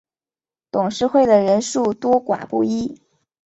[0.71, 2.99] 董事会的人数多寡不一。